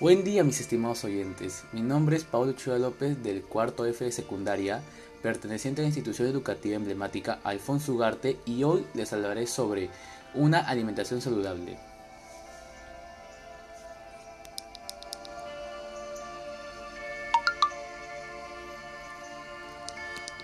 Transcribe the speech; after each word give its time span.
Buen 0.00 0.22
día 0.22 0.44
mis 0.44 0.60
estimados 0.60 1.02
oyentes, 1.02 1.64
mi 1.72 1.80
nombre 1.80 2.16
es 2.16 2.22
Pablo 2.22 2.52
Chua 2.52 2.78
López 2.78 3.20
del 3.20 3.42
cuarto 3.42 3.84
F 3.84 4.04
de 4.04 4.12
secundaria, 4.12 4.80
perteneciente 5.22 5.80
a 5.80 5.82
la 5.82 5.88
institución 5.88 6.28
educativa 6.28 6.76
emblemática 6.76 7.40
Alfonso 7.42 7.94
Ugarte 7.94 8.38
y 8.46 8.62
hoy 8.62 8.86
les 8.94 9.12
hablaré 9.12 9.48
sobre 9.48 9.90
una 10.34 10.60
alimentación 10.60 11.20
saludable. 11.20 11.80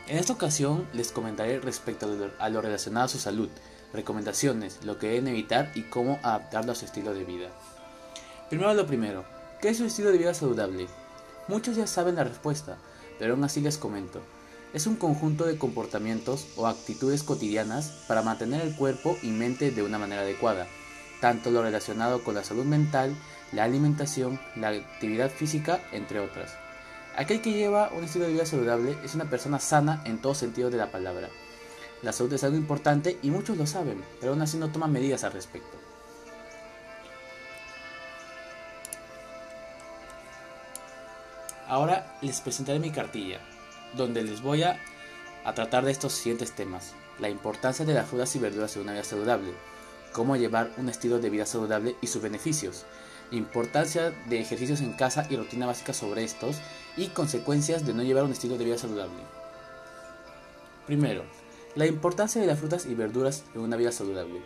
En 0.09 0.19
esta 0.19 0.33
ocasión 0.33 0.89
les 0.93 1.13
comentaré 1.13 1.61
respecto 1.61 2.09
a 2.41 2.49
lo 2.49 2.61
relacionado 2.61 3.07
a 3.07 3.09
su 3.09 3.21
salud, 3.21 3.51
recomendaciones, 3.93 4.81
lo 4.85 4.99
que 4.99 5.11
deben 5.11 5.29
evitar 5.29 5.71
y 5.77 5.83
cómo 5.83 6.19
adaptarlo 6.25 6.73
a 6.73 6.75
su 6.75 6.87
estilo 6.87 7.15
de 7.15 7.23
vida. 7.23 7.51
Primero 8.51 8.75
lo 8.75 8.87
primero, 8.87 9.25
¿Qué 9.65 9.71
es 9.71 9.81
un 9.81 9.87
estilo 9.87 10.13
de 10.13 10.19
vida 10.19 10.35
saludable? 10.35 10.89
Muchos 11.49 11.77
ya 11.77 11.87
saben 11.87 12.17
la 12.17 12.25
respuesta, 12.25 12.77
pero 13.19 13.33
aún 13.33 13.45
así 13.45 13.63
les 13.63 13.79
comento. 13.79 14.21
Es 14.75 14.87
un 14.87 14.95
conjunto 14.95 15.47
de 15.47 15.57
comportamientos 15.57 16.49
o 16.57 16.67
actitudes 16.67 17.23
cotidianas 17.23 18.05
para 18.07 18.21
mantener 18.21 18.61
el 18.61 18.77
cuerpo 18.77 19.17
y 19.23 19.29
mente 19.29 19.71
de 19.71 19.83
una 19.83 19.99
manera 19.99 20.21
adecuada, 20.21 20.67
tanto 21.23 21.51
lo 21.51 21.63
relacionado 21.63 22.23
con 22.23 22.35
la 22.35 22.45
salud 22.45 22.67
mental, 22.67 23.17
la 23.53 23.65
alimentación, 23.65 24.39
la 24.55 24.69
actividad 24.69 25.31
física, 25.31 25.81
entre 25.93 26.21
otras. 26.21 26.53
Aquel 27.17 27.41
que 27.41 27.55
lleva 27.55 27.91
un 27.97 28.05
estilo 28.05 28.27
de 28.27 28.35
vida 28.35 28.45
saludable 28.45 28.99
es 29.03 29.15
una 29.15 29.31
persona 29.31 29.61
sana 29.61 30.03
en 30.05 30.21
todo 30.21 30.35
sentido 30.35 30.69
de 30.69 30.77
la 30.77 30.93
palabra. 30.93 31.31
La 32.03 32.13
salud 32.13 32.35
es 32.35 32.45
algo 32.45 32.59
importante 32.59 33.19
y 33.23 33.31
muchos 33.31 33.57
lo 33.57 33.67
saben, 33.67 34.05
pero 34.21 34.33
aún 34.33 34.43
así 34.43 34.59
no 34.59 34.69
toman 34.69 34.93
medidas 34.93 35.25
al 35.25 35.33
respecto. 35.33 35.84
Ahora 41.67 42.19
les 42.21 42.41
presentaré 42.41 42.79
mi 42.79 42.91
cartilla, 42.91 43.41
donde 43.97 44.23
les 44.23 44.43
voy 44.43 44.63
a, 44.63 44.79
tratar 45.55 45.85
de 45.85 45.93
estos 45.93 46.13
siguientes 46.13 46.53
temas. 46.53 46.95
La 47.19 47.29
importancia 47.29 47.85
de 47.85 47.95
las 47.95 48.09
frutas 48.09 48.35
y 48.37 48.39
verduras 48.39 48.77
en 48.77 48.83
una 48.83 48.93
vida 48.93 49.05
saludable, 49.05 49.53
cómo 50.13 50.37
llevar 50.37 50.71
un 50.77 50.89
estilo 50.89 51.19
de 51.19 51.31
vida 51.31 51.47
saludable 51.47 51.97
y 52.01 52.07
sus 52.07 52.23
beneficios, 52.23 52.85
importancia 53.31 54.11
de 54.29 54.41
ejercicios 54.41 54.81
en 54.81 54.93
casa 54.93 55.27
y 55.31 55.37
rutina 55.37 55.67
básica 55.67 55.95
sobre 55.95 56.25
estos 56.25 56.57
y 56.97 57.09
consecuencias 57.09 57.87
de 57.87 57.95
no 57.95 58.03
llevar 58.03 58.25
un 58.25 58.33
estilo 58.33 58.59
de 58.59 58.65
vida 58.65 58.79
saludable. 58.79 59.23
Primero, 60.87 61.25
la 61.77 61.87
importancia 61.87 62.41
de 62.41 62.47
las 62.47 62.59
frutas 62.59 62.87
y 62.87 62.95
verduras 62.95 63.45
en 63.55 63.63
una 63.63 63.77
vida 63.77 63.93
saludable. 63.93 64.43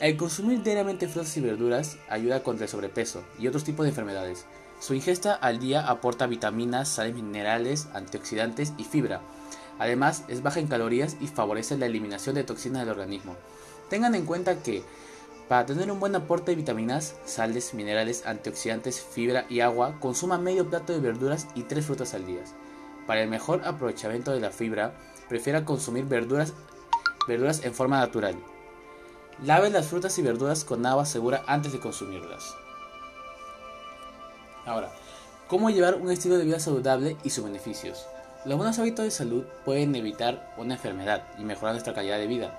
El 0.00 0.16
consumir 0.16 0.62
diariamente 0.62 1.08
frutas 1.08 1.36
y 1.36 1.40
verduras 1.40 1.96
ayuda 2.08 2.42
contra 2.42 2.64
el 2.64 2.70
sobrepeso 2.70 3.24
y 3.38 3.48
otros 3.48 3.64
tipos 3.64 3.84
de 3.84 3.90
enfermedades, 3.90 4.46
su 4.84 4.92
ingesta 4.92 5.32
al 5.32 5.60
día 5.60 5.88
aporta 5.88 6.26
vitaminas, 6.26 6.90
sales 6.90 7.14
minerales, 7.14 7.88
antioxidantes 7.94 8.74
y 8.76 8.84
fibra. 8.84 9.22
Además, 9.78 10.24
es 10.28 10.42
baja 10.42 10.60
en 10.60 10.66
calorías 10.66 11.16
y 11.22 11.26
favorece 11.26 11.78
la 11.78 11.86
eliminación 11.86 12.34
de 12.34 12.44
toxinas 12.44 12.80
del 12.80 12.90
organismo. 12.90 13.34
Tengan 13.88 14.14
en 14.14 14.26
cuenta 14.26 14.62
que 14.62 14.82
para 15.48 15.64
tener 15.64 15.90
un 15.90 16.00
buen 16.00 16.14
aporte 16.14 16.50
de 16.50 16.56
vitaminas, 16.56 17.14
sales, 17.24 17.72
minerales, 17.72 18.26
antioxidantes, 18.26 19.00
fibra 19.00 19.46
y 19.48 19.60
agua, 19.60 19.98
consuma 20.00 20.36
medio 20.36 20.68
plato 20.68 20.92
de 20.92 21.00
verduras 21.00 21.46
y 21.54 21.62
tres 21.62 21.86
frutas 21.86 22.12
al 22.12 22.26
día. 22.26 22.42
Para 23.06 23.22
el 23.22 23.30
mejor 23.30 23.62
aprovechamiento 23.64 24.32
de 24.32 24.40
la 24.40 24.50
fibra, 24.50 24.92
prefiera 25.30 25.64
consumir 25.64 26.04
verduras, 26.04 26.52
verduras 27.26 27.64
en 27.64 27.72
forma 27.72 28.00
natural. 28.00 28.36
Lave 29.42 29.70
las 29.70 29.86
frutas 29.86 30.18
y 30.18 30.22
verduras 30.22 30.62
con 30.62 30.84
agua 30.84 31.06
segura 31.06 31.42
antes 31.46 31.72
de 31.72 31.80
consumirlas. 31.80 32.54
Ahora, 34.66 34.90
¿cómo 35.46 35.70
llevar 35.70 35.96
un 35.96 36.10
estilo 36.10 36.38
de 36.38 36.44
vida 36.44 36.58
saludable 36.58 37.16
y 37.22 37.30
sus 37.30 37.44
beneficios? 37.44 38.06
Los 38.46 38.56
buenos 38.56 38.78
hábitos 38.78 39.04
de 39.04 39.10
salud 39.10 39.44
pueden 39.64 39.94
evitar 39.94 40.54
una 40.56 40.74
enfermedad 40.74 41.22
y 41.38 41.44
mejorar 41.44 41.74
nuestra 41.74 41.94
calidad 41.94 42.18
de 42.18 42.26
vida. 42.26 42.58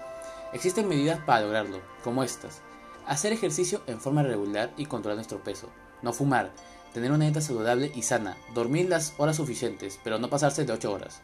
Existen 0.53 0.87
medidas 0.87 1.19
para 1.25 1.41
lograrlo, 1.41 1.79
como 2.03 2.23
estas. 2.23 2.61
Hacer 3.07 3.33
ejercicio 3.33 3.81
en 3.87 3.99
forma 3.99 4.23
regular 4.23 4.71
y 4.77 4.85
controlar 4.85 5.17
nuestro 5.17 5.43
peso. 5.43 5.69
No 6.01 6.13
fumar. 6.13 6.51
Tener 6.93 7.11
una 7.11 7.25
dieta 7.25 7.41
saludable 7.41 7.91
y 7.93 8.03
sana. 8.03 8.37
Dormir 8.53 8.87
las 8.87 9.13
horas 9.17 9.35
suficientes, 9.35 9.99
pero 10.03 10.17
no 10.17 10.29
pasarse 10.29 10.63
de 10.63 10.73
8 10.73 10.91
horas. 10.91 11.21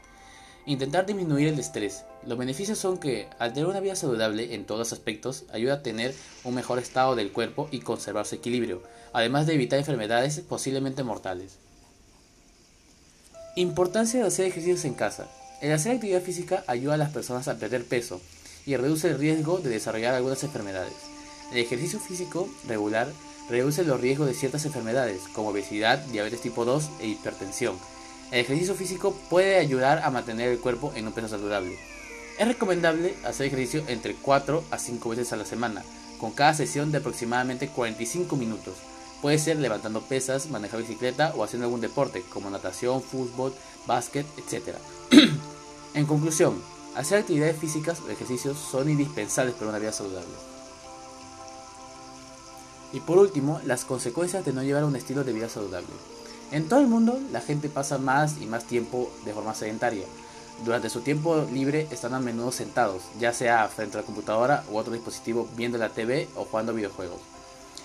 Intentar 0.67 1.07
disminuir 1.07 1.47
el 1.47 1.59
estrés. 1.59 2.03
Los 2.25 2.37
beneficios 2.37 2.77
son 2.77 2.99
que, 2.99 3.27
al 3.39 3.51
tener 3.51 3.67
una 3.67 3.79
vida 3.79 3.95
saludable 3.95 4.53
en 4.53 4.65
todos 4.65 4.93
aspectos, 4.93 5.45
ayuda 5.51 5.75
a 5.75 5.81
tener 5.81 6.13
un 6.43 6.53
mejor 6.53 6.77
estado 6.77 7.15
del 7.15 7.31
cuerpo 7.31 7.67
y 7.71 7.79
conservar 7.79 8.27
su 8.27 8.35
equilibrio, 8.35 8.83
además 9.11 9.47
de 9.47 9.55
evitar 9.55 9.79
enfermedades 9.79 10.39
posiblemente 10.41 11.03
mortales. 11.03 11.57
Importancia 13.55 14.19
de 14.19 14.27
hacer 14.27 14.45
ejercicios 14.45 14.85
en 14.85 14.93
casa. 14.93 15.27
El 15.61 15.71
hacer 15.71 15.93
actividad 15.93 16.21
física 16.21 16.63
ayuda 16.67 16.93
a 16.93 16.97
las 16.97 17.09
personas 17.09 17.47
a 17.47 17.57
perder 17.57 17.83
peso 17.85 18.21
y 18.67 18.75
reduce 18.75 19.09
el 19.09 19.17
riesgo 19.17 19.57
de 19.57 19.71
desarrollar 19.71 20.13
algunas 20.13 20.43
enfermedades. 20.43 20.93
El 21.51 21.57
ejercicio 21.57 21.99
físico 21.99 22.47
regular 22.67 23.07
reduce 23.49 23.83
los 23.83 23.99
riesgos 23.99 24.27
de 24.27 24.35
ciertas 24.35 24.63
enfermedades 24.65 25.23
como 25.33 25.49
obesidad, 25.49 25.97
diabetes 26.05 26.41
tipo 26.41 26.65
2 26.65 26.89
e 26.99 27.07
hipertensión 27.07 27.75
el 28.31 28.39
ejercicio 28.39 28.75
físico 28.75 29.13
puede 29.29 29.57
ayudar 29.57 29.99
a 30.03 30.09
mantener 30.09 30.49
el 30.49 30.59
cuerpo 30.59 30.93
en 30.95 31.05
un 31.05 31.13
peso 31.13 31.27
saludable. 31.27 31.77
Es 32.39 32.47
recomendable 32.47 33.13
hacer 33.25 33.47
ejercicio 33.47 33.83
entre 33.87 34.15
4 34.15 34.63
a 34.71 34.79
5 34.79 35.09
veces 35.09 35.33
a 35.33 35.35
la 35.35 35.45
semana, 35.45 35.83
con 36.17 36.31
cada 36.31 36.53
sesión 36.53 36.91
de 36.91 36.99
aproximadamente 36.99 37.67
45 37.67 38.37
minutos. 38.37 38.75
Puede 39.21 39.37
ser 39.37 39.57
levantando 39.57 40.01
pesas, 40.01 40.49
manejar 40.49 40.79
bicicleta 40.79 41.33
o 41.35 41.43
haciendo 41.43 41.67
algún 41.67 41.81
deporte 41.81 42.23
como 42.33 42.49
natación, 42.49 43.03
fútbol, 43.03 43.53
básquet, 43.85 44.25
etc. 44.37 44.77
en 45.93 46.05
conclusión, 46.05 46.61
hacer 46.95 47.19
actividades 47.19 47.57
físicas 47.57 47.99
o 47.99 48.09
ejercicios 48.09 48.57
son 48.57 48.89
indispensables 48.89 49.55
para 49.55 49.69
una 49.69 49.79
vida 49.79 49.91
saludable. 49.91 50.33
Y 52.93 53.01
por 53.01 53.17
último, 53.17 53.59
las 53.65 53.83
consecuencias 53.83 54.45
de 54.45 54.53
no 54.53 54.63
llevar 54.63 54.85
un 54.85 54.95
estilo 54.95 55.23
de 55.23 55.33
vida 55.33 55.49
saludable. 55.49 55.89
En 56.51 56.67
todo 56.67 56.81
el 56.81 56.87
mundo 56.87 57.17
la 57.31 57.39
gente 57.39 57.69
pasa 57.69 57.97
más 57.97 58.35
y 58.41 58.45
más 58.45 58.65
tiempo 58.65 59.09
de 59.23 59.33
forma 59.33 59.55
sedentaria. 59.55 60.03
Durante 60.65 60.89
su 60.89 60.99
tiempo 60.99 61.47
libre 61.49 61.87
están 61.91 62.13
a 62.13 62.19
menudo 62.19 62.51
sentados, 62.51 63.03
ya 63.17 63.31
sea 63.31 63.65
frente 63.69 63.97
a 63.97 64.01
la 64.01 64.05
computadora 64.05 64.65
u 64.69 64.75
otro 64.75 64.91
dispositivo 64.91 65.47
viendo 65.55 65.77
la 65.77 65.89
TV 65.89 66.27
o 66.35 66.43
jugando 66.43 66.73
videojuegos. 66.73 67.21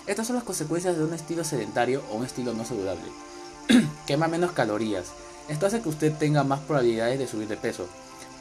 Estas 0.05 0.27
son 0.27 0.35
las 0.35 0.43
consecuencias 0.43 0.97
de 0.97 1.05
un 1.05 1.13
estilo 1.13 1.45
sedentario 1.45 2.03
o 2.11 2.17
un 2.17 2.25
estilo 2.25 2.53
no 2.53 2.65
saludable. 2.65 3.09
Quema 4.05 4.27
menos 4.27 4.51
calorías. 4.51 5.07
Esto 5.47 5.65
hace 5.65 5.81
que 5.81 5.89
usted 5.89 6.13
tenga 6.17 6.43
más 6.43 6.59
probabilidades 6.59 7.19
de 7.19 7.27
subir 7.27 7.47
de 7.47 7.55
peso. 7.55 7.87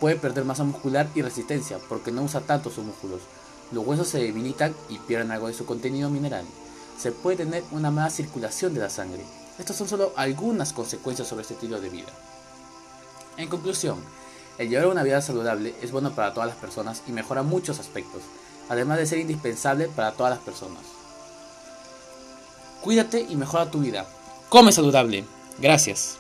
Puede 0.00 0.16
perder 0.16 0.44
masa 0.44 0.64
muscular 0.64 1.08
y 1.14 1.22
resistencia 1.22 1.78
porque 1.88 2.10
no 2.10 2.24
usa 2.24 2.40
tanto 2.40 2.70
sus 2.70 2.84
músculos. 2.84 3.20
Los 3.70 3.86
huesos 3.86 4.08
se 4.08 4.18
debilitan 4.18 4.74
y 4.88 4.98
pierden 4.98 5.30
algo 5.30 5.46
de 5.46 5.54
su 5.54 5.66
contenido 5.66 6.10
mineral. 6.10 6.44
Se 6.98 7.12
puede 7.12 7.36
tener 7.36 7.62
una 7.70 7.92
mala 7.92 8.10
circulación 8.10 8.74
de 8.74 8.80
la 8.80 8.90
sangre 8.90 9.22
estas 9.58 9.76
son 9.76 9.88
solo 9.88 10.12
algunas 10.16 10.72
consecuencias 10.72 11.28
sobre 11.28 11.42
este 11.42 11.54
estilo 11.54 11.80
de 11.80 11.88
vida. 11.88 12.12
En 13.36 13.48
conclusión, 13.48 13.98
el 14.58 14.68
llevar 14.68 14.86
una 14.88 15.02
vida 15.02 15.20
saludable 15.20 15.74
es 15.82 15.92
bueno 15.92 16.12
para 16.12 16.32
todas 16.32 16.48
las 16.48 16.58
personas 16.58 17.02
y 17.06 17.12
mejora 17.12 17.42
muchos 17.42 17.78
aspectos, 17.78 18.22
además 18.68 18.98
de 18.98 19.06
ser 19.06 19.18
indispensable 19.18 19.88
para 19.88 20.12
todas 20.12 20.30
las 20.30 20.40
personas. 20.40 20.82
Cuídate 22.80 23.20
y 23.20 23.36
mejora 23.36 23.70
tu 23.70 23.80
vida. 23.80 24.06
Come 24.48 24.72
saludable. 24.72 25.24
Gracias. 25.58 26.18